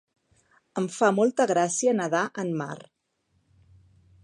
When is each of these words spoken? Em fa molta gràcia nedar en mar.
Em 0.81 0.87
fa 0.93 1.09
molta 1.17 1.47
gràcia 1.51 1.95
nedar 1.99 2.23
en 2.45 2.51
mar. 2.65 2.75